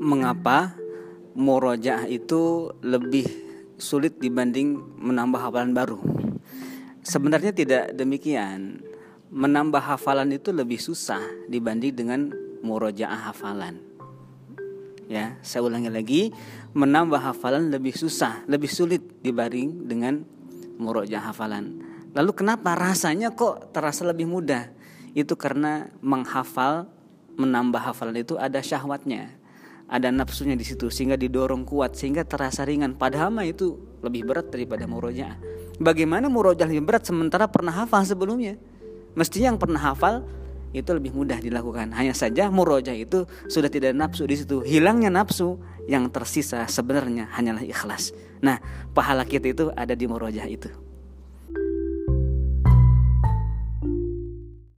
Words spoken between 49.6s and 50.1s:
ada di